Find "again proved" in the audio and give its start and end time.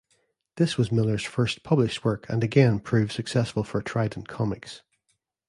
2.43-3.11